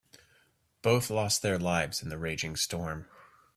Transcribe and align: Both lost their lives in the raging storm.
Both 0.81 1.11
lost 1.11 1.43
their 1.43 1.59
lives 1.59 2.01
in 2.01 2.09
the 2.09 2.17
raging 2.17 2.55
storm. 2.55 3.05